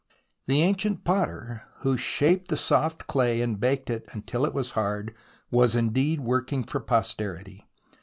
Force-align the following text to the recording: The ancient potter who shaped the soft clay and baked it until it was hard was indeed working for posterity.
The 0.47 0.63
ancient 0.63 1.03
potter 1.03 1.61
who 1.81 1.95
shaped 1.95 2.47
the 2.47 2.57
soft 2.57 3.05
clay 3.05 3.39
and 3.39 3.59
baked 3.59 3.87
it 3.87 4.09
until 4.13 4.45
it 4.47 4.51
was 4.51 4.71
hard 4.71 5.13
was 5.51 5.75
indeed 5.75 6.21
working 6.21 6.63
for 6.63 6.79
posterity. 6.79 7.67